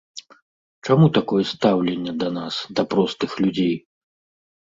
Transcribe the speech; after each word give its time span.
Чаму 0.87 1.09
такое 1.17 1.43
стаўленне 1.49 2.13
да 2.23 2.29
нас, 2.39 2.55
да 2.79 2.85
простых 2.93 3.35
людзей? 3.45 3.75